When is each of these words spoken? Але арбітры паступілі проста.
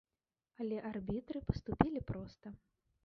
Але 0.61 0.79
арбітры 0.91 1.39
паступілі 1.49 2.05
проста. 2.13 2.47